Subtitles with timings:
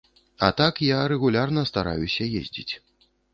[0.45, 2.73] А так, я рэгулярна стараюся ездзіць.